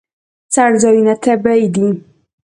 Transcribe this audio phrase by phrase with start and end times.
[0.53, 1.87] څړځایونه طبیعي دي.